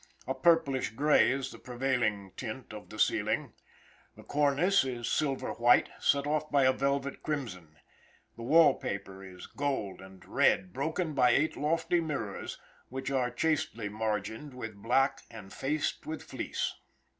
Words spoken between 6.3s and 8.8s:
by a velvet crimson. The wall